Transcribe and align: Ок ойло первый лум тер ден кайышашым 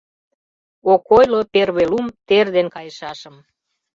Ок 0.93 1.05
ойло 1.17 1.41
первый 1.53 1.85
лум 1.91 2.05
тер 2.27 2.45
ден 2.55 2.67
кайышашым 2.75 3.35